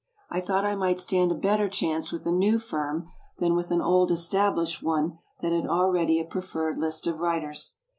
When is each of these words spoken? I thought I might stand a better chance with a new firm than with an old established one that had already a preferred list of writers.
I 0.31 0.41
thought 0.41 0.65
I 0.65 0.73
might 0.73 0.99
stand 0.99 1.31
a 1.31 1.35
better 1.35 1.69
chance 1.69 2.11
with 2.11 2.25
a 2.25 2.31
new 2.31 2.57
firm 2.57 3.11
than 3.37 3.53
with 3.55 3.69
an 3.69 3.81
old 3.83 4.09
established 4.09 4.81
one 4.81 5.19
that 5.41 5.51
had 5.51 5.67
already 5.67 6.19
a 6.19 6.25
preferred 6.25 6.79
list 6.79 7.05
of 7.05 7.19
writers. 7.19 7.75